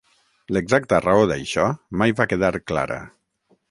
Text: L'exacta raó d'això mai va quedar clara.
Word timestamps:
L'exacta 0.57 1.01
raó 1.05 1.27
d'això 1.33 1.69
mai 2.03 2.17
va 2.23 2.31
quedar 2.35 2.55
clara. 2.73 3.03